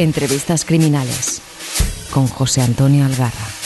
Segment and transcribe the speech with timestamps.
[0.00, 1.42] Entrevistas criminales
[2.10, 3.59] con José Antonio Algarra.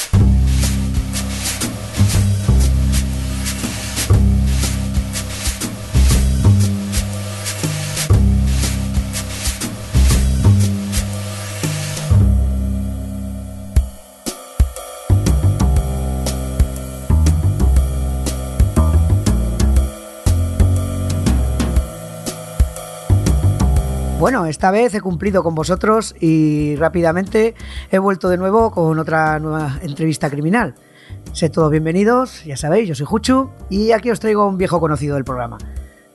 [24.65, 27.55] Esta vez he cumplido con vosotros y rápidamente
[27.91, 30.75] he vuelto de nuevo con otra nueva entrevista criminal.
[31.35, 34.81] Sed todos bienvenidos, ya sabéis, yo soy Juchu y aquí os traigo a un viejo
[34.81, 35.59] conocido del programa.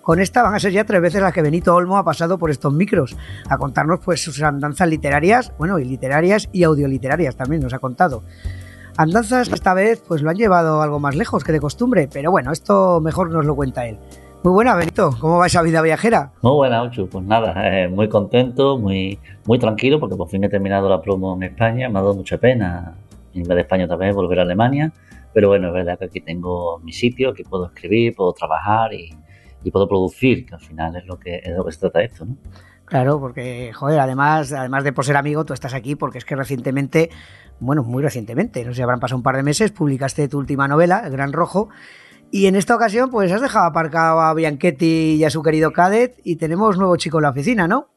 [0.02, 2.50] Con esta van a ser ya tres veces las que Benito Olmo ha pasado por
[2.50, 3.16] estos micros,
[3.48, 8.24] a contarnos pues sus andanzas literarias, bueno, y literarias y audioliterarias también nos ha contado.
[8.98, 12.52] Andanzas esta vez pues lo han llevado algo más lejos que de costumbre, pero bueno,
[12.52, 14.00] esto mejor nos lo cuenta él.
[14.42, 15.10] Muy buena, Benito.
[15.20, 16.32] ¿Cómo va esa vida viajera?
[16.42, 17.10] Muy buena, Ochu.
[17.10, 21.36] Pues nada, eh, muy contento, muy, muy tranquilo, porque por fin he terminado la promo
[21.36, 21.90] en España.
[21.90, 22.96] Me ha dado mucha pena
[23.34, 24.94] en vez de España otra vez volver a Alemania.
[25.34, 29.14] Pero bueno, es verdad que aquí tengo mi sitio, aquí puedo escribir, puedo trabajar y,
[29.62, 32.26] y puedo producir, que al final es lo que, es lo que se trata esto,
[32.26, 32.38] ¿no?
[32.86, 36.36] Claro, porque, joder, además, además de por ser amigo, tú estás aquí porque es que
[36.36, 37.12] recientemente,
[37.60, 41.04] bueno, muy recientemente, no sé, habrán pasado un par de meses, publicaste tu última novela,
[41.06, 41.70] El Gran Rojo,
[42.32, 46.16] y en esta ocasión, pues has dejado aparcado a Bianchetti y a su querido Cadet
[46.24, 47.88] y tenemos nuevo chico en la oficina, ¿no?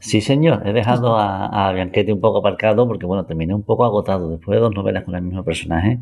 [0.00, 0.66] Sí, señor.
[0.66, 4.60] He dejado a, Bianchetti un poco aparcado porque, bueno, terminé un poco agotado después de
[4.60, 5.98] dos novelas con el mismo personaje.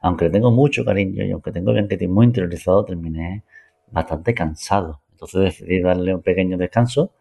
[0.00, 3.44] Aunque le tengo mucho cariño y aunque tengo a Bianchetti muy interiorizado, terminé
[3.90, 5.02] bastante cansado.
[5.12, 7.12] Entonces decidí darle un pequeño descanso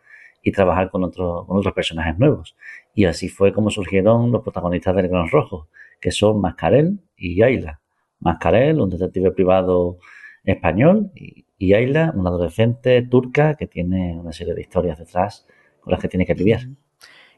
[0.44, 2.56] y trabajar con, otro, con otros personajes nuevos.
[2.94, 5.68] Y así fue como surgieron los protagonistas del Gran Rojo,
[6.00, 7.80] que son Mascarel y Ayla.
[8.20, 9.98] Mascarel, un detective privado
[10.44, 15.46] español, y, y Ayla, una adolescente turca que tiene una serie de historias detrás
[15.82, 16.62] con las que tiene que lidiar.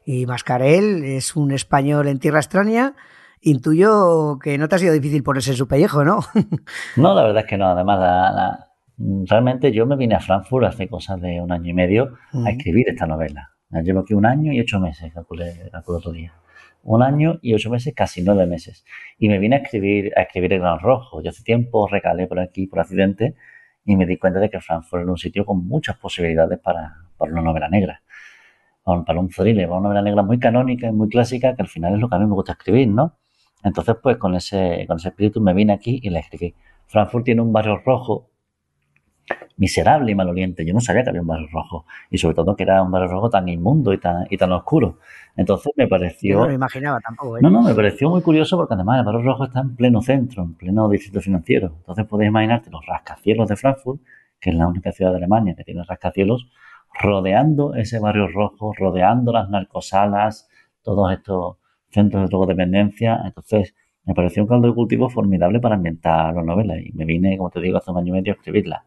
[0.04, 2.94] Y Mascarel es un español en tierra extraña.
[3.42, 6.20] Intuyo que no te ha sido difícil ponerse en su pellejo, ¿no?
[6.96, 7.68] no, la verdad es que no.
[7.68, 8.68] Además, la, la,
[9.26, 12.88] realmente yo me vine a Frankfurt hace cosas de un año y medio a escribir
[12.88, 13.50] esta novela.
[13.82, 16.34] Llevo aquí un año y ocho meses, calculé, calculé otro día
[16.82, 18.84] un año y ocho meses, casi nueve meses.
[19.18, 21.22] Y me vine a escribir, a escribir el Gran Rojo.
[21.22, 23.34] Yo hace tiempo recalé por aquí por accidente
[23.84, 27.32] y me di cuenta de que Frankfurt era un sitio con muchas posibilidades para, para
[27.32, 28.02] una novela negra.
[28.84, 31.94] Para un thriller, para una novela negra muy canónica y muy clásica, que al final
[31.94, 33.18] es lo que a mí me gusta escribir, ¿no?
[33.62, 36.54] Entonces, pues con ese, con ese espíritu me vine aquí y la escribí.
[36.86, 38.30] Frankfurt tiene un barrio rojo
[39.56, 40.64] miserable y maloliente.
[40.64, 43.08] Yo no sabía que había un barrio rojo y sobre todo que era un barrio
[43.08, 44.98] rojo tan inmundo y tan, y tan oscuro.
[45.36, 46.34] Entonces me pareció...
[46.34, 47.36] Yo no lo imaginaba tampoco.
[47.36, 47.40] ¿eh?
[47.42, 50.42] No, no, me pareció muy curioso porque además el barrio rojo está en pleno centro,
[50.42, 51.74] en pleno distrito financiero.
[51.78, 54.00] Entonces podéis imaginarte los rascacielos de Frankfurt,
[54.40, 56.50] que es la única ciudad de Alemania que tiene rascacielos,
[56.98, 60.48] rodeando ese barrio rojo, rodeando las narcosalas,
[60.82, 61.58] todos estos
[61.90, 63.20] centros de drogodependencia.
[63.26, 63.74] Entonces
[64.04, 67.50] me pareció un caldo de cultivo formidable para ambientar la novela y me vine, como
[67.50, 68.84] te digo, hace un año y medio a escribirla.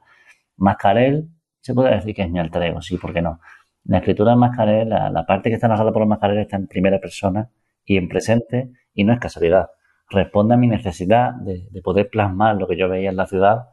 [0.57, 1.29] Mascarel,
[1.61, 3.39] se puede decir que es mi alter ego, sí, ¿por qué no?
[3.85, 6.99] La escritura de Mascarel, la, la parte que está narrada por Mascarel está en primera
[6.99, 7.49] persona
[7.85, 9.67] y en presente, y no es casualidad.
[10.09, 13.65] Responde a mi necesidad de, de poder plasmar lo que yo veía en la ciudad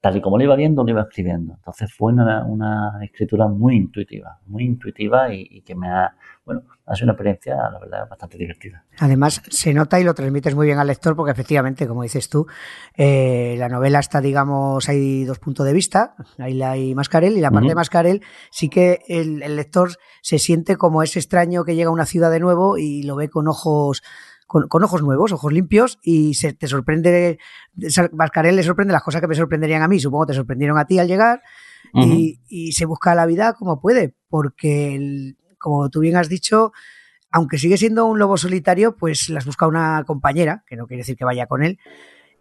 [0.00, 1.54] tal y como lo iba viendo, lo iba escribiendo.
[1.54, 6.14] Entonces fue una, una escritura muy intuitiva, muy intuitiva y, y, que me ha,
[6.44, 8.84] bueno, ha sido una experiencia, la verdad, bastante divertida.
[9.00, 12.46] Además, se nota y lo transmites muy bien al lector porque efectivamente, como dices tú,
[12.96, 17.50] eh, la novela está, digamos, hay dos puntos de vista, Ayla y Mascarel, y la
[17.50, 17.70] parte uh -huh.
[17.70, 19.90] de Mascarel sí que el, el lector
[20.22, 23.28] se siente como ese extraño que llega a una ciudad de nuevo y lo ve
[23.28, 24.02] con ojos
[24.48, 27.38] con, con, ojos nuevos, ojos limpios, y se te sorprende,
[28.12, 30.86] Mascarel le sorprende las cosas que me sorprenderían a mí, supongo que te sorprendieron a
[30.86, 31.42] ti al llegar,
[31.94, 32.16] uh -huh.
[32.16, 36.72] y, y, se busca la vida como puede, porque, el, como tú bien has dicho,
[37.30, 41.16] aunque sigue siendo un lobo solitario, pues las busca una compañera, que no quiere decir
[41.16, 41.78] que vaya con él,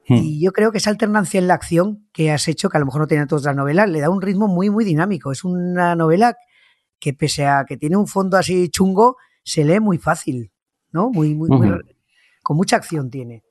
[0.08, 0.16] Hmm.
[0.16, 2.86] Y yo creo que esa alternancia en la acción que has hecho, que a lo
[2.86, 5.32] mejor no tiene todas las novelas, le da un ritmo muy, muy dinámico.
[5.32, 6.38] Es una novela
[7.00, 10.52] que, pese a que tiene un fondo así chungo, se lee muy fácil,
[10.92, 11.10] ¿no?
[11.10, 11.84] Muy, muy, uh -huh.
[11.84, 11.97] muy
[12.48, 13.44] con mucha acción tiene.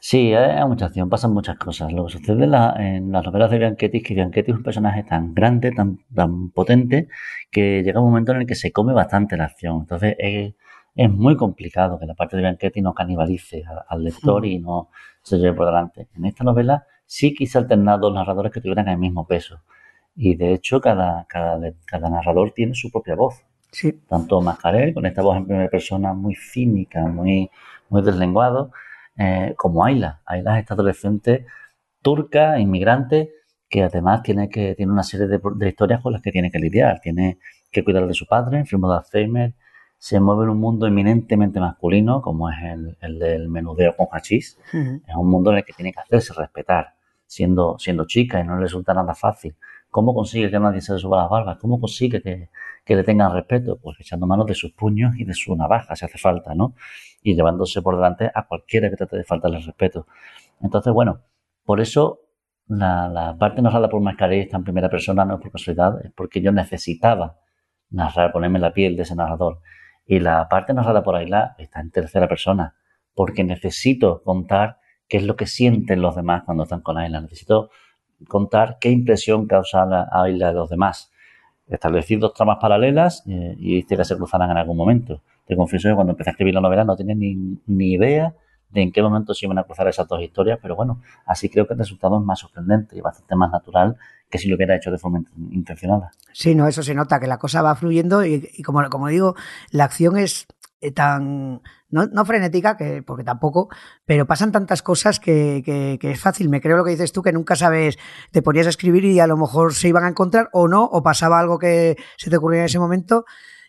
[0.00, 1.90] Sí, hay mucha acción, pasan muchas cosas.
[1.94, 4.62] Lo que sucede en, la, en las novelas de Bianchetti es que Bianchetti es un
[4.62, 7.08] personaje tan grande, tan, tan potente,
[7.50, 9.78] que llega un momento en el que se come bastante la acción.
[9.80, 10.54] Entonces es,
[10.94, 14.90] es muy complicado que la parte de Bianchetti no canibalice al, al lector y no
[15.22, 16.08] se lleve por delante.
[16.14, 19.62] En esta novela sí quise alternar dos narradores que tuvieran el mismo peso.
[20.14, 23.42] Y de hecho, cada, cada, cada narrador tiene su propia voz.
[23.70, 23.92] Sí.
[24.06, 27.50] Tanto Mascarel, con esta voz en primera persona muy cínica, muy,
[27.90, 28.72] muy deslenguado,
[29.16, 30.22] eh, como Ayla.
[30.26, 31.46] Ayla es esta adolescente
[32.02, 33.30] turca, inmigrante,
[33.68, 36.58] que además tiene, que, tiene una serie de, de, historias con las que tiene que
[36.58, 37.00] lidiar.
[37.00, 37.38] Tiene
[37.70, 39.54] que cuidar de su padre, enfermo de Alzheimer,
[39.98, 42.56] se mueve en un mundo eminentemente masculino, como es
[43.00, 44.58] el, del menudeo con hachís.
[44.72, 46.94] Es un mundo en el que tiene que hacerse respetar,
[47.26, 49.56] siendo, siendo chica y no le resulta nada fácil.
[49.90, 51.58] ¿Cómo consigue que nadie se le suba las barbas?
[51.58, 52.50] ¿Cómo consigue que,
[52.88, 53.78] que le tengan respeto?
[53.78, 56.74] Pues echando manos de sus puños y de su navaja, si hace falta, ¿no?
[57.22, 60.06] Y llevándose por delante a cualquiera que trate de faltarle respeto.
[60.62, 61.20] Entonces, bueno,
[61.66, 62.20] por eso
[62.66, 66.40] la, parte narrada por Mascarell está en primera persona, no es por casualidad, es porque
[66.40, 67.36] yo necesitaba
[67.90, 69.60] narrar, ponerme la piel de ese narrador.
[70.06, 72.74] Y la parte narrada por Ayla está en tercera persona,
[73.14, 77.20] porque necesito contar qué es lo que sienten los demás cuando están con Ayla.
[77.20, 77.68] Necesito
[78.28, 81.12] contar qué impresión causa a Ayla de los demás.
[81.68, 85.20] Establecer dos tramas paralelas eh, y que se cruzarán en algún momento.
[85.46, 88.34] Te confieso que cuando empecé a escribir la novela no tenía ni, ni idea
[88.70, 91.66] de en qué momento se iban a cruzar esas dos historias, pero bueno, así creo
[91.66, 93.96] que el resultado es más sorprendente y bastante más natural
[94.28, 96.10] que si lo hubiera hecho de forma intencionada.
[96.32, 99.34] Sí, no, eso se nota, que la cosa va fluyendo y, como, como digo,
[99.70, 100.46] la acción es
[100.94, 101.60] tan,
[101.90, 103.68] no, frenética, que, porque tampoco,
[104.04, 106.48] pero pasan tantas cosas que, que, es fácil.
[106.48, 107.98] Me creo lo que dices tú, que nunca sabes,
[108.30, 111.02] te ponías a escribir y a lo mejor se iban a encontrar o no, o
[111.02, 113.24] pasaba algo que se te ocurría en ese momento.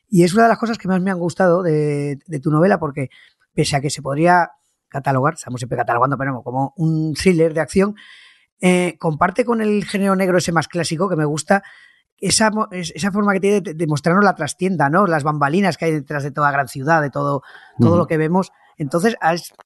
[0.08, 2.80] Y es una de las cosas que más me han gustado de, de tu novela,
[2.80, 3.10] porque
[3.54, 4.52] pese a que se podría
[4.88, 7.96] catalogar, estamos siempre catalogando, pero como un thriller de acción,
[8.62, 11.64] eh, comparte con el género negro ese más clásico que me gusta,
[12.22, 15.08] esa, esa forma que tiene de, mostrarnos la trastienda, ¿no?
[15.08, 17.42] Las bambalinas que hay detrás de toda gran ciudad, de todo,
[17.80, 18.52] todo lo que vemos.
[18.78, 19.18] Entonces,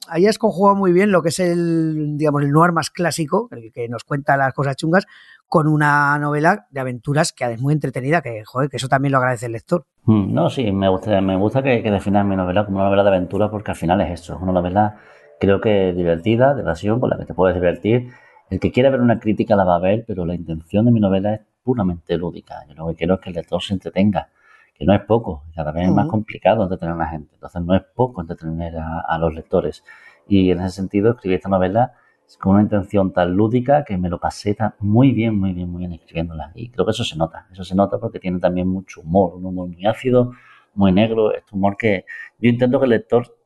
[0.07, 3.71] ahí has conjugado muy bien lo que es el, digamos, el noir más clásico, el
[3.71, 5.05] que nos cuenta las cosas chungas,
[5.47, 9.19] con una novela de aventuras que es muy entretenida, que, joder, que eso también lo
[9.19, 9.85] agradece el lector.
[10.05, 13.03] Mm, no, sí, me gusta, me gusta que, que definas mi novela como una novela
[13.03, 14.97] de aventura porque al final es eso, es una novela
[15.43, 18.09] creo que divertida, de evasión, con la que te puedes divertir.
[18.49, 21.01] El que quiera ver una crítica la va a ver, pero la intención de mi
[21.01, 22.65] novela es puramente lúdica.
[22.67, 24.29] Yo lo que quiero es que el lector se entretenga,
[24.75, 27.35] que no es poco, cada vez es más complicado entretener a la gente.
[27.35, 29.83] Entonces no es poco entretener a, los lectores.
[30.27, 31.93] Y en ese sentido escribí esta novela
[32.39, 35.93] con una intención tan lúdica que me lo pasé muy bien, muy bien, muy bien
[35.93, 36.51] escribiéndola.
[36.55, 39.45] Y creo que eso se nota, eso se nota porque tiene también mucho humor, un
[39.45, 40.31] humor muy ácido,
[40.73, 42.05] muy negro, este humor que
[42.39, 43.37] yo intento que el lector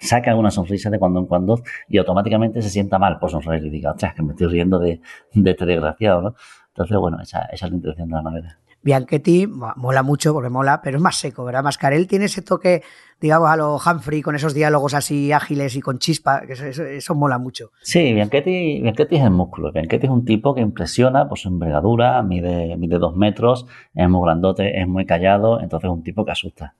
[0.00, 3.70] saca una sonrisa de cuando en cuando y automáticamente se sienta mal por sonreír y
[3.70, 5.00] diga, ostras, que me estoy riendo de,
[5.34, 6.34] de este desgraciado, ¿no?
[6.74, 8.58] Entonces, bueno, esa, esa es la intención de la novela.
[8.82, 11.62] Bianchetti mola mucho porque mola, pero es más seco, ¿verdad?
[11.62, 12.82] Mascarel tiene ese toque,
[13.20, 16.54] digamos, a lo Humphrey, con esos diálogos así ágiles y con chispa, que
[16.96, 17.72] eso, mola mucho.
[17.82, 19.70] Sí, Bianchetti, Bianchetti es el músculo.
[19.70, 24.22] Bianchetti es un tipo que impresiona por su envergadura, mide, mide dos metros, es muy
[24.24, 26.74] grandote, es muy callado, entonces es un tipo que asusta.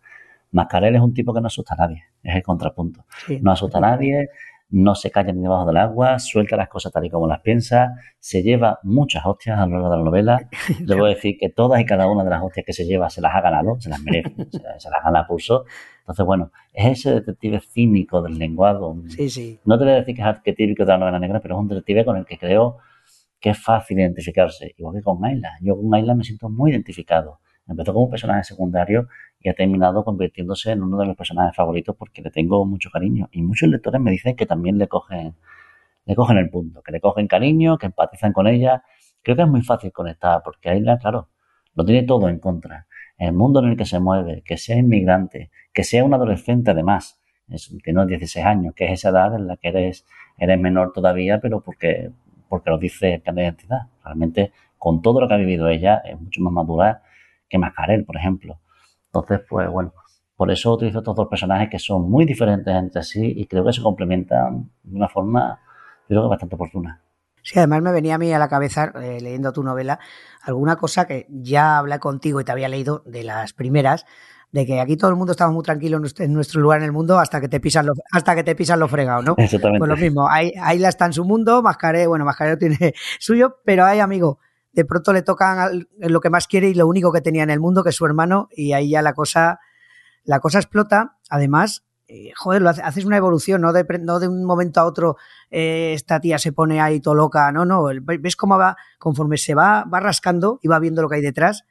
[0.52, 3.04] Mascarel es un tipo que no asusta a nadie, es el contrapunto.
[3.42, 4.30] No asusta a nadie,
[4.70, 7.94] no se calla ni debajo del agua, suelta las cosas tal y como las piensa,
[8.18, 10.48] se lleva muchas hostias a lo largo de la novela.
[10.80, 13.34] Debo decir que todas y cada una de las hostias que se lleva se las
[13.34, 15.64] ha ganado, se las merece, se, las gana a pulso.
[16.00, 18.60] Entonces, bueno, es ese detective cínico del lenguaje.
[19.08, 19.60] Sí, sí.
[19.64, 21.68] No te voy a decir que es arquetípico de la novela negra, pero es un
[21.68, 22.78] detective con el que creo
[23.40, 25.52] que es fácil identificarse, igual que con Ayla.
[25.62, 27.40] Yo con Ayla me siento muy identificado.
[27.70, 29.06] Empezó como personaje secundario
[29.38, 33.28] y ha terminado convirtiéndose en uno de los personajes favoritos porque le tengo mucho cariño.
[33.30, 35.36] Y muchos lectores me dicen que también le cogen,
[36.04, 38.82] le cogen el punto, que le cogen cariño, que empatizan con ella.
[39.22, 41.28] Creo que es muy fácil conectar porque Ayla, claro,
[41.74, 42.86] lo tiene todo en contra.
[43.16, 47.20] El mundo en el que se mueve, que sea inmigrante, que sea un adolescente además,
[47.48, 50.06] es, tiene 16 años, que es esa edad en la que eres,
[50.38, 52.10] eres menor todavía, pero porque,
[52.48, 53.82] porque lo dice el plan de identidad.
[54.04, 57.02] Realmente, con todo lo que ha vivido ella, es mucho más madura
[57.50, 58.60] que Mascarel, por ejemplo.
[59.06, 59.92] Entonces, pues bueno,
[60.36, 63.74] por eso utilizo estos dos personajes que son muy diferentes entre sí y creo que
[63.74, 65.60] se complementan de una forma,
[66.08, 67.02] creo que bastante oportuna.
[67.42, 69.98] Sí, además me venía a mí a la cabeza, eh, leyendo tu novela,
[70.42, 74.06] alguna cosa que ya hablé contigo y te había leído de las primeras,
[74.52, 77.18] de que aquí todo el mundo estaba muy tranquilo en nuestro lugar en el mundo
[77.18, 79.34] hasta que te pisan los, hasta que te pisan los fregados, ¿no?
[79.38, 79.78] Exactamente.
[79.78, 83.84] Pues lo mismo, ahí, la está en su mundo, Mascaré, bueno, Mascaré tiene suyo, pero
[83.84, 84.38] hay, amigo,
[84.72, 87.60] de pronto le tocan lo que más quiere y lo único que tenía en el
[87.60, 89.60] mundo, que es su hermano, y ahí ya la cosa,
[90.24, 91.16] la cosa explota.
[91.28, 95.16] Además, eh, joder, haces una evolución, no de, un momento a otro
[95.50, 99.54] eh, esta tía se pone ahí todo loca, no, no, ves cómo va, conforme se
[99.54, 101.64] va, va rascando y va viendo lo que hay detrás,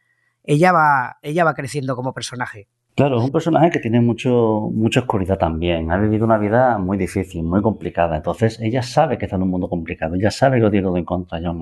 [0.46, 2.70] ella va, ella va creciendo como personaje.
[2.96, 5.92] Claro, es un personaje que tiene mucho, mucha oscuridad también.
[5.92, 8.18] Ha vivido una vida muy difícil, muy complicada.
[8.18, 10.16] Entonces, ella sabe que está en un mundo complicado.
[10.16, 11.40] Ella sabe que lo tiene todo en contra.
[11.40, 11.60] Y aún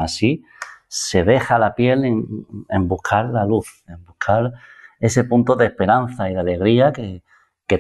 [0.88, 4.53] se deja la piel en, buscar la luz, en buscar
[5.00, 7.24] ese punto de esperanza y de alegría que,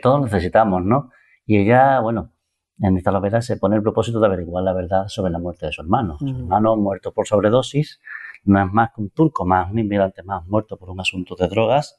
[0.01, 1.11] todos necesitamos, ¿no?
[1.45, 2.33] Y ella, bueno,
[2.79, 5.71] en esta novela se pone el propósito de averiguar la verdad sobre la muerte de
[5.71, 6.17] su hermano.
[6.19, 8.01] Su hermano muerto por sobredosis
[8.43, 11.47] no es más que un turco más, un inmigrante más muerto por un asunto de
[11.47, 11.97] drogas.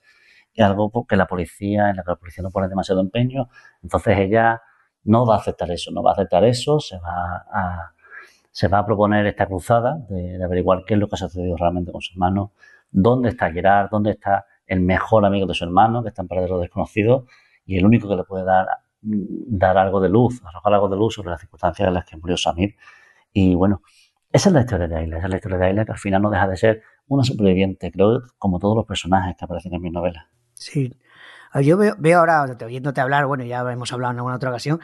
[0.59, 3.49] algo que la policía, en la que la policía no pone demasiado empeño.
[3.83, 4.61] Entonces ella
[5.05, 7.93] no va a aceptar eso, no va a aceptar eso, se va a,
[8.59, 11.93] se va a proponer esta cruzada de, averiguar qué es lo que ha sucedido realmente
[11.93, 12.55] con su hermano,
[12.91, 16.59] dónde está Gerard, dónde está el mejor amigo de su hermano, que está en paradero
[16.59, 17.27] desconocido,
[17.65, 18.67] y el único que le puede dar,
[19.01, 22.37] dar algo de luz, arrojar algo de luz sobre las circunstancias en las que murió
[22.37, 22.75] Samir.
[23.33, 23.81] Y bueno,
[24.33, 26.23] esa es la historia de Ayla, esa es la historia de Ayla que al final
[26.23, 29.93] no deja de ser una superviviente, creo, como todos los personajes que aparecen en mis
[29.93, 30.27] novelas.
[30.55, 30.99] Sí.
[31.63, 34.81] Yo veo, veo ahora, oyéndote hablar, bueno, ya hemos hablado en alguna otra ocasión,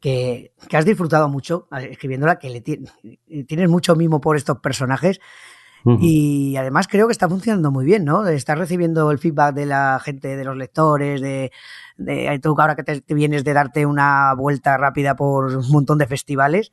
[0.00, 5.20] que, has disfrutado mucho escribiéndola, que le tienes mucho mimo por estos personajes.
[5.98, 8.26] Y además creo que está funcionando muy bien, ¿no?
[8.26, 11.52] Estás recibiendo el feedback de la gente, de los lectores, de,
[11.96, 16.06] de tú ahora que te, vienes de darte una vuelta rápida por un montón de
[16.06, 16.70] festivales.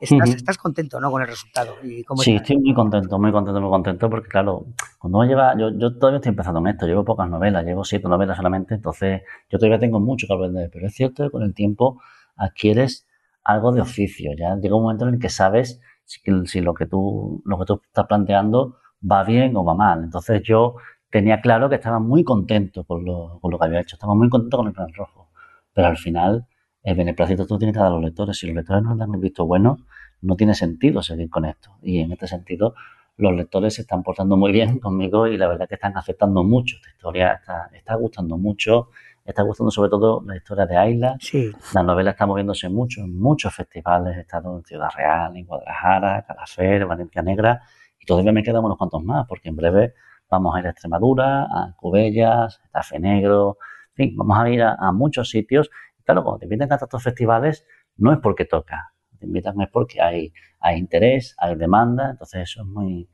[0.00, 1.10] Estás, estás contento, ¿no?
[1.10, 1.74] Con el resultado.
[1.82, 4.66] ¿Y sí, estoy muy contento, muy contento, muy contento, porque claro,
[4.98, 8.08] cuando me lleva, yo, yo todavía estoy empezando en esto, llevo pocas novelas, llevo siete
[8.08, 11.52] novelas solamente, entonces yo todavía tengo mucho que aprender, pero es cierto que con el
[11.52, 12.00] tiempo
[12.38, 13.06] adquieres
[13.44, 14.32] algo de oficio.
[14.36, 17.82] Ya llega un momento en el que sabes si, lo, que tú, lo que tú
[17.84, 20.04] estás planteando va bien o va mal.
[20.04, 20.76] Entonces yo
[21.10, 24.28] tenía claro que estaba muy contento con lo, con lo que había hecho, estaba muy
[24.28, 25.28] contento con el plan rojo.
[25.72, 26.46] Pero al final,
[26.82, 28.38] el beneplácito tú tienes que dar a los lectores.
[28.38, 29.78] Si los lectores no dan el visto bueno,
[30.22, 31.76] no tiene sentido seguir con esto.
[31.82, 32.74] Y en este sentido,
[33.16, 36.76] los lectores se están portando muy bien conmigo y la verdad que están aceptando mucho.
[36.76, 38.88] Esta historia está, está gustando mucho
[39.28, 41.16] está gustando sobre todo la historia de Ayla.
[41.20, 41.52] Sí.
[41.74, 44.16] La novela está moviéndose mucho en muchos festivales.
[44.16, 47.60] He estado en Ciudad Real, en Guadalajara, Calafer, Valencia Negra
[48.00, 49.94] y todavía me quedan unos cuantos más porque en breve
[50.30, 53.58] vamos a ir a Extremadura, a Cubellas, a Fe Negro,
[53.96, 55.70] en fin, vamos a ir a, muchos sitios.
[55.98, 57.66] Y claro, cuando te invitan a estos festivales
[57.96, 62.62] no es porque toca, te invitan es porque hay, hay interés, hay demanda, entonces eso
[62.62, 63.08] es muy,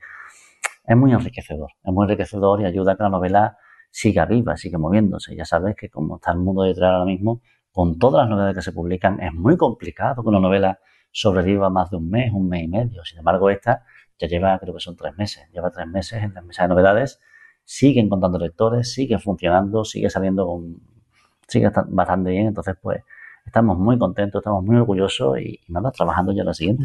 [0.85, 3.59] es muy enriquecedor, es muy enriquecedor y ayuda a que la novela
[3.94, 5.36] siga viva, siga moviéndose.
[5.36, 8.62] Ya sabes que como está el mundo detrás ahora mismo, con todas las novedades que
[8.62, 10.80] se publican, es muy complicado que una novela
[11.12, 13.04] sobreviva más de un mes, un mes y medio.
[13.04, 13.84] Sin embargo, esta
[14.18, 17.20] ya lleva, creo que son tres meses, lleva tres meses en la mesa de novedades,
[17.62, 20.76] siguen contando lectores, sigue funcionando, sigue saliendo con,
[21.46, 22.48] sigue bastante bien.
[22.48, 23.00] Entonces, pues,
[23.46, 26.84] estamos muy contentos, estamos muy orgullosos y, nada, trabajando ya en la siguiente.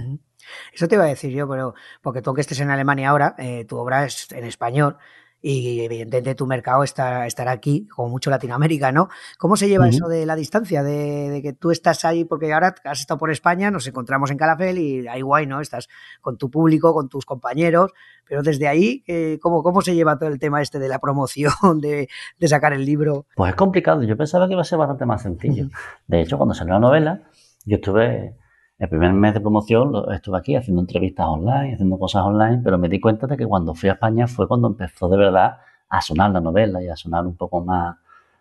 [0.71, 1.73] Eso te iba a decir yo, pero
[2.03, 4.97] porque tú que estés en Alemania ahora, eh, tu obra es en español
[5.41, 9.09] y evidentemente tu mercado está, estará aquí, como mucho Latinoamérica, ¿no?
[9.37, 10.83] ¿Cómo se lleva eso de la distancia?
[10.83, 14.77] De, que tú estás ahí, porque ahora has estado por España, nos encontramos en Calafel
[14.77, 15.61] y ahí guay, ¿no?
[15.61, 15.87] Estás
[16.21, 17.91] con tu público, con tus compañeros,
[18.27, 21.53] pero desde ahí, eh, ¿cómo, ¿cómo se lleva todo el tema este de la promoción,
[21.79, 23.25] de, de sacar el libro?
[23.35, 25.69] Pues es complicado, yo pensaba que iba a ser bastante más sencillo.
[26.07, 27.21] De hecho, cuando salió la novela,
[27.65, 28.35] yo estuve
[28.79, 32.87] el primer mes de promoción estuve aquí haciendo entrevistas online, haciendo cosas online, pero me
[32.87, 35.57] di cuenta de que cuando fui a España fue cuando empezó de verdad
[35.89, 37.97] a sonar la novela y a sonar un poco más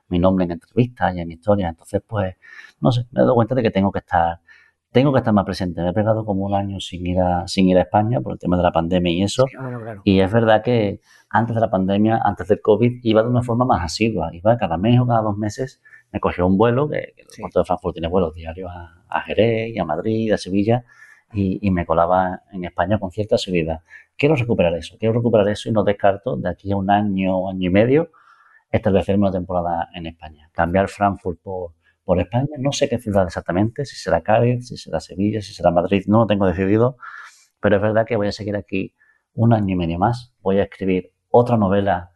[0.09, 1.71] mi nombre en entrevistas y en historias.
[1.71, 2.37] Entonces, pues,
[2.81, 4.39] no sé, me he dado cuenta de que tengo que estar,
[4.93, 5.83] tengo que estar más presente.
[5.83, 8.39] Me he pegado como un año sin ir a, sin ir a España por el
[8.39, 9.45] tema de la pandemia y eso.
[10.05, 13.65] Y es verdad que antes de la pandemia, antes del COVID, iba de una forma
[13.65, 14.31] más asidua.
[14.33, 17.65] Iba cada mes o cada dos meses me cogió un vuelo, que, el puerto de
[17.65, 20.85] Frankfurt tiene vuelos diarios a, Jerez y a Madrid, a Sevilla,
[21.33, 23.83] y, me colaba en España con cierta seguridad.
[24.17, 27.69] Quiero recuperar eso, quiero recuperar eso y no descarto de aquí a un año, año
[27.69, 28.11] y medio,
[28.71, 30.51] establecerme una temporada en España.
[30.53, 31.75] Cambiar Frankfurt por,
[32.05, 35.71] por España, no sé qué ciudad exactamente, si será Cádiz, si será Sevilla, si será
[35.71, 36.97] Madrid, no lo tengo decidido,
[37.61, 38.95] pero es verdad que voy a seguir aquí
[39.35, 40.35] un año y medio más.
[40.41, 42.13] Voy a escribir otra novela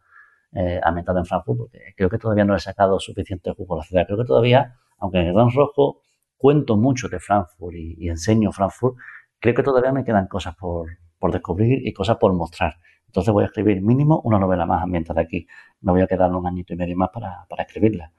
[0.53, 3.83] eh, ambientada en Frankfurt, porque creo que todavía no he sacado suficiente jugo a la
[3.83, 4.05] ciudad.
[4.05, 6.01] Creo que todavía, aunque en el Gran Rojo
[6.43, 8.97] cuento mucho de Frankfurt y, enseño Frankfurt,
[9.39, 12.73] creo que todavía me quedan cosas por, por descubrir y cosas por mostrar.
[13.05, 15.47] Entonces voy a escribir mínimo una novela más ambientada aquí.
[15.79, 18.11] Me voy a quedar un añito y medio más para, para escribirla.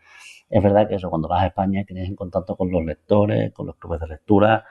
[0.49, 3.67] Es verdad que eso, cuando vas a España tienes en contacto con los lectores, con
[3.67, 4.65] los clubes de lectura,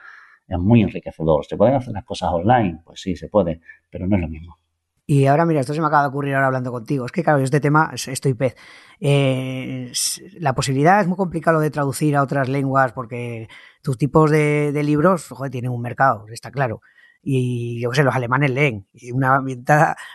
[0.48, 1.46] es muy enriquecedor.
[1.46, 2.80] ¿Se pueden hacer las cosas online?
[2.84, 4.58] Pues sí, se puede, pero no es lo mismo.
[5.06, 7.04] Y ahora, mira, esto se me acaba de ocurrir ahora hablando contigo.
[7.04, 8.56] Es que, claro, este tema estoy pez.
[9.00, 9.92] Eh,
[10.38, 13.48] la posibilidad es muy complicado de traducir a otras lenguas porque
[13.82, 16.80] tus tipos de, libros, joder, tienen un mercado, está claro.
[17.22, 18.86] Y yo qué sé, los alemanes leen.
[18.94, 19.42] Y una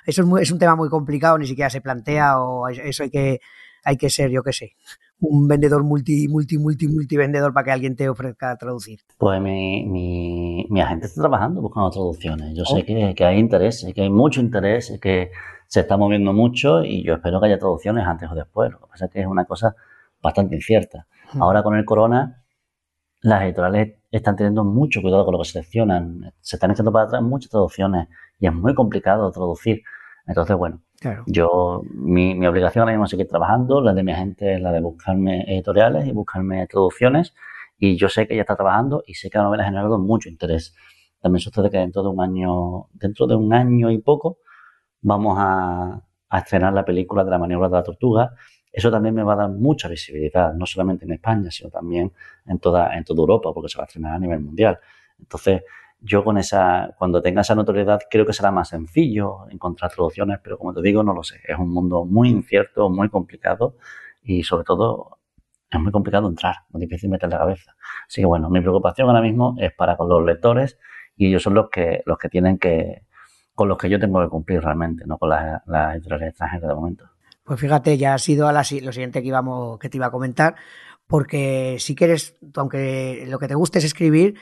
[0.05, 3.41] eso es, es un tema muy complicado, ni siquiera se plantea o eso hay que,
[3.83, 4.75] hay que ser, yo qué sé,
[5.21, 8.99] un vendedor multi, multi, multi, multi vendedor para que alguien te ofrezca traducir?
[9.17, 12.55] Pues mi, mi, mi agente está trabajando buscando traducciones.
[12.55, 15.31] Yo sé que, que, hay interés, que hay mucho interés, que
[15.67, 18.71] se está moviendo mucho y yo espero que haya traducciones antes o después.
[18.71, 19.75] Lo que pasa es que es una cosa
[20.21, 21.05] bastante incierta.
[21.33, 21.43] Hmm.
[21.43, 22.43] Ahora con el corona,
[23.21, 26.33] las editoriales están teniendo mucho cuidado con lo que seleccionan.
[26.39, 28.07] Se están echando para atrás muchas traducciones
[28.39, 29.83] y es muy complicado traducir.
[30.25, 30.81] Entonces, bueno,
[31.27, 34.81] Yo, mi, obligación ahora mismo es seguir trabajando, la de mi agente es la de
[34.81, 37.33] buscarme editoriales y buscarme traducciones,
[37.77, 40.27] y yo sé que ella está trabajando y sé que la novela ha generado mucho
[40.27, 40.75] interés.
[41.21, 44.39] También sucede que dentro de un año, dentro de un año y poco,
[45.01, 46.01] vamos a,
[46.31, 48.35] estrenar la película de la maniobra de la tortuga.
[48.71, 52.11] Eso también me va a dar mucha visibilidad, no solamente en España, sino también
[52.45, 54.79] en toda Europa, porque se va a estrenar a nivel mundial.
[55.17, 55.63] Entonces,
[56.01, 60.57] yo con esa, cuando tenga esa notoriedad, creo que será más sencillo encontrar traducciones, pero
[60.57, 61.41] como te digo, no lo sé.
[61.47, 63.75] Es un mundo muy incierto, muy complicado
[64.23, 65.19] y sobre todo
[65.69, 67.75] es muy complicado entrar, muy difícil meter la cabeza.
[68.07, 70.77] Así que bueno, mi preocupación ahora mismo es para con los lectores
[71.15, 73.03] y ellos son los que, los que tienen que,
[73.53, 75.61] con los que yo tengo que cumplir realmente, no con las,
[75.95, 77.09] editoriales extranjeras de momento.
[77.43, 80.55] Pues fíjate, ya ha sido a lo siguiente que, íbamos, que te iba a comentar,
[81.07, 84.35] porque si quieres, aunque lo que te guste es escribir,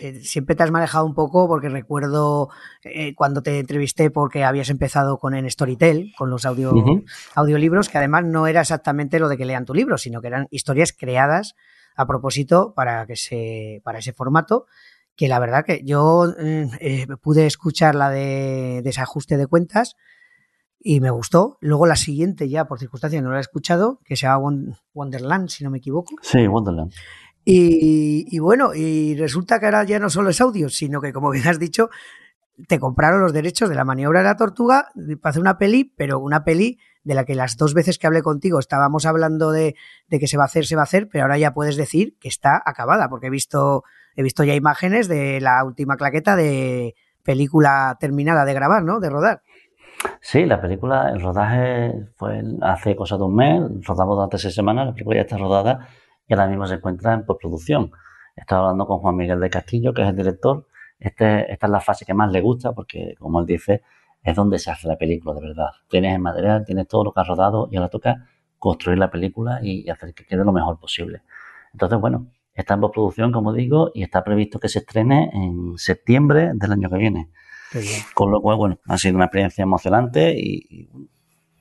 [0.00, 2.48] eh, siempre te has manejado un poco porque recuerdo
[2.82, 6.72] eh, cuando te entrevisté porque habías empezado con en Storytel, con los audio,
[7.34, 10.46] audiolibros, que además no era exactamente lo de que lean tu libro, sino que eran
[10.50, 11.54] historias creadas
[11.96, 14.66] a propósito para, que se, para ese formato
[15.16, 19.96] que la verdad que yo mm, eh, pude escuchar la de desajuste de cuentas
[20.78, 21.58] y me gustó.
[21.60, 25.62] Luego la siguiente ya, por circunstancias, no la he escuchado, que se llama Wonderland, si
[25.62, 26.14] no me equivoco.
[26.22, 26.92] Sí, Wonderland.
[27.52, 31.48] Y, bueno, y resulta que ahora ya no solo es audio, sino que, como bien
[31.48, 31.90] has dicho,
[32.68, 34.88] te compraron los derechos de la maniobra de la tortuga
[35.20, 38.22] para hacer una peli, pero una peli de la que las dos veces que hablé
[38.22, 39.74] contigo estábamos hablando de,
[40.08, 42.16] de, que se va a hacer, se va a hacer, pero ahora ya puedes decir
[42.20, 43.82] que está acabada, porque he visto,
[44.14, 49.00] he visto ya imágenes de la última claqueta de película terminada de grabar, ¿no?
[49.00, 49.42] De rodar.
[50.20, 54.86] Sí, la película, el rodaje fue hace cosa de un mes, rodamos durante seis semanas,
[54.86, 55.88] la película ya está rodada
[56.30, 57.90] y ahora mismo se encuentra en postproducción.
[58.36, 60.68] Estaba hablando con Juan Miguel de Castillo, que es el director.
[61.00, 63.82] Este, esta es la fase que más le gusta porque, como él dice,
[64.22, 65.70] es donde se hace la película de verdad.
[65.88, 68.28] Tienes el material, tienes todo lo que has rodado y ahora toca
[68.60, 71.22] construir la película y hacer que quede lo mejor posible.
[71.72, 76.52] Entonces, bueno, está en postproducción, como digo, y está previsto que se estrene en septiembre
[76.54, 77.30] del año que viene.
[78.14, 80.88] Con lo cual, bueno, ha sido una experiencia emocionante y,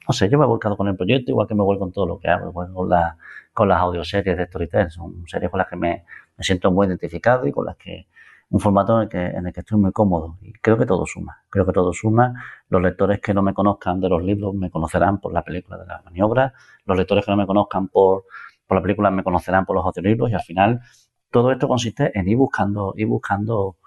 [0.09, 2.07] no sé, yo me he volcado con el proyecto, igual que me vuelco con todo
[2.07, 3.15] lo que hago, con la
[3.53, 4.89] con las audioseries de Storytel.
[4.89, 6.03] Son series con las que me,
[6.39, 8.07] siento muy identificado y con las que
[8.49, 10.39] un formato en el, que, en el que estoy muy cómodo.
[10.41, 11.43] Y creo que todo suma.
[11.49, 12.33] Creo que todo suma.
[12.69, 15.85] Los lectores que no me conozcan de los libros me conocerán por la película de
[15.85, 16.53] la maniobra.
[16.85, 18.23] Los lectores que no me conozcan por,
[18.65, 20.31] por la película me conocerán por los audiolibros.
[20.31, 20.81] Y al final,
[21.29, 23.77] todo esto consiste en ir buscando, ir buscando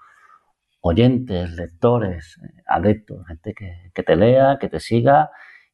[0.79, 5.31] oyentes, lectores, adeptos, gente que, que te lea, que te siga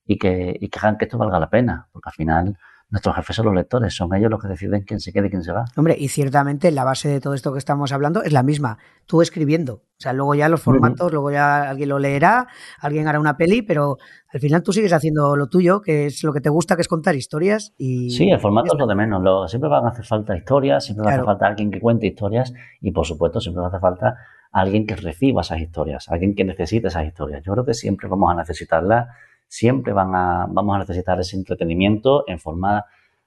[0.10, 1.88] y que, y que hagan que esto valga la pena.
[1.91, 2.58] Porque al final,
[2.89, 5.43] nuestros jefes son los lectores, son ellos los que deciden quién se queda y quién
[5.43, 5.65] se va.
[5.78, 9.22] Hombre, y ciertamente la base de todo esto que estamos hablando es la misma, tú
[9.22, 9.74] escribiendo.
[9.76, 12.48] O sea, luego ya los formatos, luego ya alguien lo leerá,
[12.80, 13.98] alguien hará una peli, pero
[14.34, 16.88] al final tú sigues haciendo lo tuyo, que es lo que te gusta, que es
[16.88, 17.76] contar historias.
[17.78, 19.52] y Sí, el formato es lo de menos.
[19.52, 22.52] siempre van a hacer falta historias, siempre va a hacer falta alguien que cuente historias
[22.82, 24.17] y, por supuesto, siempre va a hacer falta
[24.52, 27.43] alguien que reciba esas historias, alguien que necesite esas historias.
[27.45, 29.08] Yo creo que siempre vamos a necesitarlas
[29.50, 32.86] siempre van a, vamos a necesitar ese entretenimiento en forma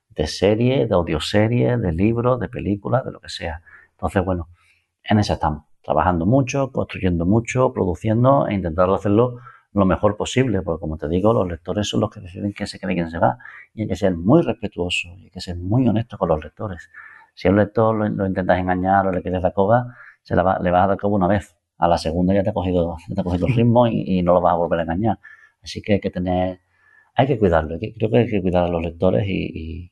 [0.08, 3.60] de serie, de audioserie, de libros, de películas, de lo que sea.
[3.92, 4.48] Entonces, bueno,
[5.02, 9.38] en eso estamos, trabajando mucho, construyendo mucho, produciendo e intentando hacerlo
[9.72, 12.78] lo mejor posible, porque como te digo, los lectores son los que deciden quién se
[12.78, 13.38] queda y quién se va.
[13.74, 16.88] Y hay que ser muy respetuoso y hay que ser muy honesto con los lectores.
[17.34, 20.60] Si a un lector lo, intentas engañar o le quieres dar coba, se le vas
[20.60, 21.56] a dar coba una vez.
[21.78, 24.34] A la segunda ya te ha cogido, te ha cogido el ritmo y, y no
[24.34, 25.18] lo vas a volver a engañar.
[25.62, 26.60] Así que hay que tener,
[27.14, 27.78] hay que cuidarlo.
[27.78, 29.90] Creo que hay que cuidar a los lectores y,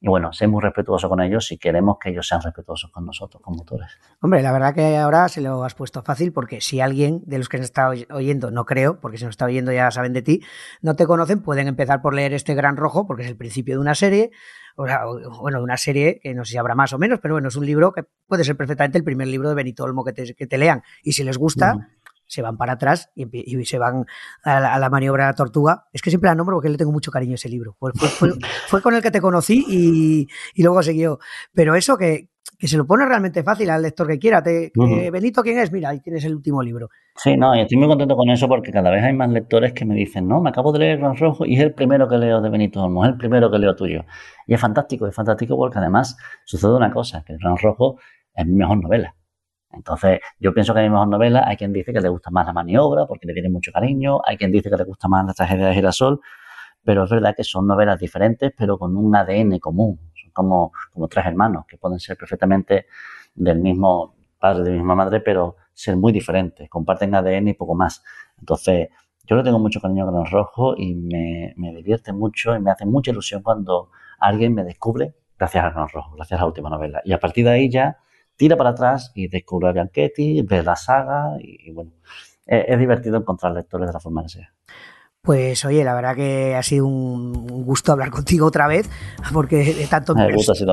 [0.00, 3.60] bueno, ser muy respetuoso con ellos si queremos que ellos sean respetuosos con nosotros como
[3.60, 3.88] autores.
[4.20, 7.48] Hombre, la verdad que ahora se lo has puesto fácil porque si alguien de los
[7.48, 10.42] que se está oyendo, no creo, porque si nos está oyendo ya saben de ti,
[10.82, 13.80] no te conocen, pueden empezar por leer este Gran Rojo porque es el principio de
[13.80, 14.30] una serie,
[14.76, 15.04] o sea,
[15.40, 17.56] bueno, de una serie que no sé si habrá más o menos, pero bueno, es
[17.56, 20.46] un libro que puede ser perfectamente el primer libro de Benito Olmo que te, que
[20.46, 20.82] te lean.
[21.02, 21.88] Y si les gusta,
[22.26, 24.06] se van para atrás y, se van
[24.42, 25.86] a la, maniobra de la tortuga.
[25.92, 27.76] Es que siempre la nombro porque le tengo mucho cariño a ese libro.
[27.78, 27.92] Fue,
[28.68, 31.18] fue, con el que te conocí y, y, luego siguió.
[31.52, 34.42] Pero eso que, que se lo pone realmente fácil al lector que quiera.
[34.42, 34.72] Te,
[35.10, 35.72] Benito, ¿quién es?
[35.72, 36.88] Mira, ahí tienes el último libro.
[37.16, 39.84] Sí, no, y estoy muy contento con eso porque cada vez hay más lectores que
[39.84, 42.40] me dicen, no, me acabo de leer Gran Rojo y es el primero que leo
[42.40, 44.04] de Benito Olmo, es el primero que leo tuyo.
[44.46, 47.98] Y es fantástico, es fantástico porque además sucede una cosa, que Gran Rojo
[48.34, 49.14] es mi mejor novela.
[49.76, 52.52] Entonces, yo pienso que hay mejor novela, hay quien dice que le gusta más la
[52.52, 55.66] maniobra porque le tiene mucho cariño, hay quien dice que le gusta más la tragedia
[55.66, 56.20] de girasol,
[56.84, 59.98] pero es verdad que son novelas diferentes, pero con un ADN común.
[60.14, 62.86] Son como, como tres hermanos que pueden ser perfectamente
[63.34, 66.68] del mismo padre, de la misma madre, pero ser muy diferentes.
[66.68, 68.02] Comparten ADN y poco más.
[68.38, 68.88] Entonces,
[69.26, 72.70] yo le tengo mucho cariño con el rojo y me, me, divierte mucho y me
[72.70, 76.70] hace mucha ilusión cuando alguien me descubre gracias a Gran Rojo, gracias a la última
[76.70, 77.00] novela.
[77.04, 77.98] Y a partir de ahí ya
[78.36, 81.92] tira para atrás y descubre a Bianchetti, ve la saga y, bueno,
[82.46, 84.52] es, es, divertido encontrar lectores de la forma que sea.
[85.24, 88.90] Pues oye, la verdad que ha sido un gusto hablar contigo otra vez,
[89.32, 90.26] porque tanto, en,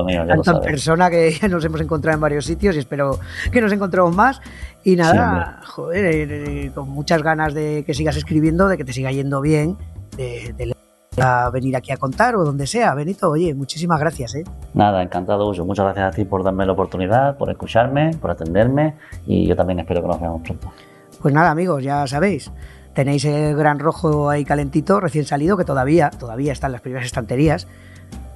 [0.04, 3.18] mío, tanto en persona que ya nos hemos encontrado en varios sitios y espero
[3.50, 4.42] que nos encontremos más.
[4.84, 8.92] Y nada, sí, joder, eh, con muchas ganas de que sigas escribiendo, de que te
[8.92, 9.78] siga yendo bien,
[10.18, 10.76] de, de
[11.20, 12.94] a venir aquí a contar o donde sea.
[12.94, 14.34] Benito, oye, muchísimas gracias.
[14.34, 14.44] ¿eh?
[14.74, 15.64] Nada, encantado, Uso.
[15.64, 18.96] Muchas gracias a ti por darme la oportunidad, por escucharme, por atenderme
[19.26, 20.72] y yo también espero que nos veamos pronto.
[21.20, 22.50] Pues nada, amigos, ya sabéis.
[22.94, 27.06] Tenéis el gran rojo ahí calentito, recién salido, que todavía, todavía está en las primeras
[27.06, 27.66] estanterías.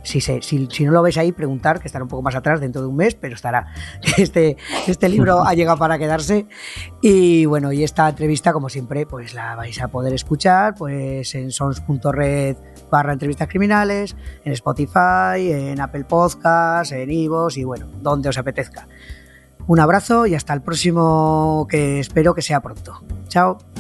[0.07, 2.61] Si, se, si, si, no lo veis ahí, preguntar, que estará un poco más atrás
[2.61, 3.67] dentro de un mes, pero estará.
[4.17, 6.47] Este, este libro ha llegado para quedarse.
[7.03, 11.51] Y bueno, y esta entrevista, como siempre, pues la vais a poder escuchar pues en
[11.51, 12.57] sons.red
[12.91, 18.89] barra entrevistas criminales, en Spotify, en Apple Podcasts, en Ivos y bueno, donde os apetezca.
[19.67, 23.03] Un abrazo y hasta el próximo que espero que sea pronto.
[23.29, 23.76] Chao.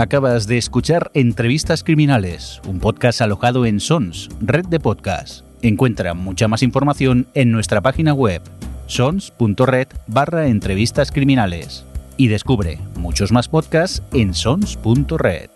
[0.00, 5.44] Acabas de escuchar Entrevistas Criminales, un podcast alojado en Sons, red de podcasts.
[5.60, 8.40] Encuentra mucha más información en nuestra página web,
[8.86, 11.84] sons.red barra entrevistas criminales.
[12.16, 15.50] Y descubre muchos más podcasts en sons.red.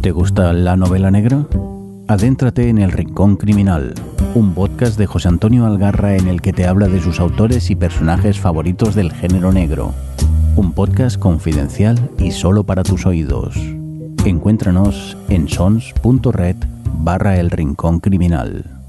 [0.00, 1.46] ¿Te gusta la novela negra?
[2.08, 3.94] Adéntrate en El Rincón Criminal,
[4.34, 7.76] un podcast de José Antonio Algarra en el que te habla de sus autores y
[7.76, 9.92] personajes favoritos del género negro.
[10.56, 13.56] Un podcast confidencial y solo para tus oídos.
[14.24, 16.56] Encuéntranos en sons.red
[16.98, 18.81] barra El Rincón Criminal.